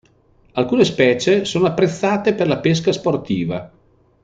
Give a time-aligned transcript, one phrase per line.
[0.53, 3.71] Alcune specie sono apprezzate per la pesca sportiva.